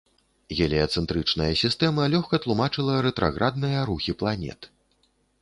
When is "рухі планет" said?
3.93-4.61